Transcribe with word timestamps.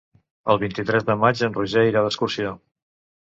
El 0.53 0.59
vint-i-tres 0.61 1.03
de 1.09 1.15
maig 1.25 1.43
en 1.49 1.53
Roger 1.59 1.85
irà 1.91 2.03
d'excursió. 2.07 2.55